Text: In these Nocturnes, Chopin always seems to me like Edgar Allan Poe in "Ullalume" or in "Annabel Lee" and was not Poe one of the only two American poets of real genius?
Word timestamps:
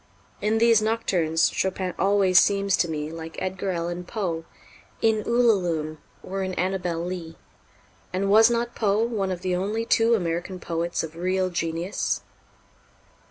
In 0.41 0.57
these 0.57 0.81
Nocturnes, 0.81 1.51
Chopin 1.51 1.93
always 1.99 2.39
seems 2.39 2.75
to 2.77 2.89
me 2.89 3.11
like 3.11 3.39
Edgar 3.39 3.69
Allan 3.69 4.03
Poe 4.03 4.45
in 4.99 5.23
"Ullalume" 5.25 5.99
or 6.23 6.41
in 6.41 6.55
"Annabel 6.55 7.05
Lee" 7.05 7.37
and 8.11 8.31
was 8.31 8.49
not 8.49 8.73
Poe 8.73 9.03
one 9.03 9.29
of 9.29 9.41
the 9.43 9.55
only 9.55 9.85
two 9.85 10.15
American 10.15 10.59
poets 10.59 11.03
of 11.03 11.15
real 11.15 11.51
genius? 11.51 12.21